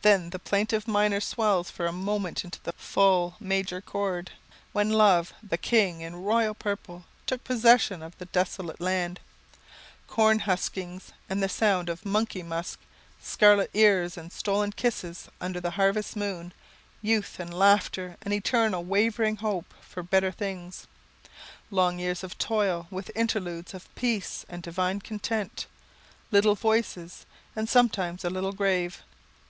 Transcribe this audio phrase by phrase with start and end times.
[0.00, 4.32] Then the plaintive minor swells for a moment into the full major chord,
[4.72, 9.20] when Love, the King, in royal purple, took possession of the desolate land.
[10.08, 12.80] Corn huskings and the sound of "Money Musk,"
[13.22, 16.52] scarlet ears and stolen kisses under the harvest moon,
[17.02, 20.86] youth and laughter, and the eternal, wavering hope for better things.
[21.70, 25.66] Long years of toil, with interludes of peace and divine content,
[26.32, 29.02] little voices, and sometimes a little grave.